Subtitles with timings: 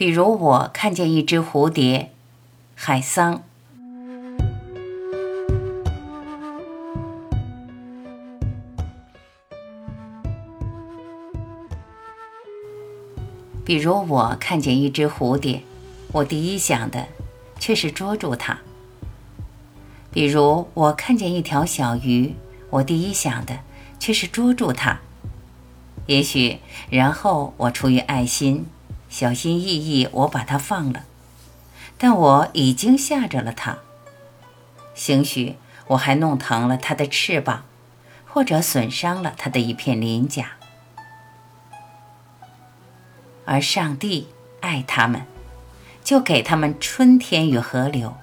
[0.00, 2.10] 比如我看见一只蝴蝶，
[2.74, 3.42] 海桑。
[13.62, 15.62] 比如我看见一只蝴蝶，
[16.12, 17.06] 我第一想的
[17.58, 18.58] 却是捉住它。
[20.10, 22.34] 比如我看见一条小鱼，
[22.70, 23.58] 我第一想的
[23.98, 24.98] 却是捉住它。
[26.06, 26.56] 也许，
[26.88, 28.64] 然后我出于爱心，
[29.10, 31.04] 小心翼翼，我把它放了。
[31.98, 33.78] 但我已经吓着了它。
[34.94, 35.56] 兴许
[35.88, 37.64] 我还弄疼了它的翅膀，
[38.26, 40.52] 或者损伤了它的一片鳞甲。
[43.44, 44.28] 而上帝
[44.60, 45.26] 爱他们，
[46.04, 48.16] 就给他们春天与河流，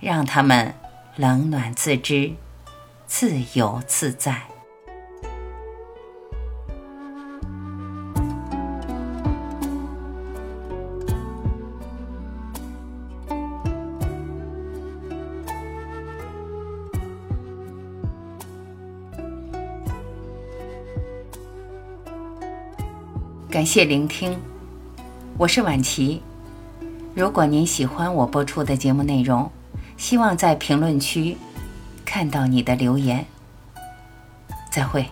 [0.00, 0.74] 让他们
[1.14, 2.34] 冷暖自知，
[3.06, 4.48] 自由自在。
[23.50, 24.38] 感谢聆听，
[25.38, 26.20] 我是婉琪。
[27.14, 29.50] 如果您喜欢我播出的节目内容，
[29.96, 31.34] 希望在评论区
[32.04, 33.24] 看到你的留言。
[34.70, 35.06] 再会。